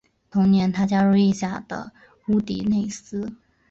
[0.31, 1.91] 同年他加入意甲的
[2.27, 3.35] 乌迪内斯。